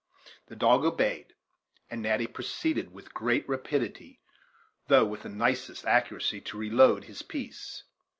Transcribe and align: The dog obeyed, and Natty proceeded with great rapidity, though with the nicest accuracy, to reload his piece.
The 0.47 0.55
dog 0.55 0.83
obeyed, 0.83 1.35
and 1.91 2.01
Natty 2.01 2.25
proceeded 2.25 2.91
with 2.91 3.13
great 3.13 3.47
rapidity, 3.47 4.19
though 4.87 5.05
with 5.05 5.21
the 5.21 5.29
nicest 5.29 5.85
accuracy, 5.85 6.41
to 6.41 6.57
reload 6.57 7.03
his 7.03 7.21
piece. 7.21 7.83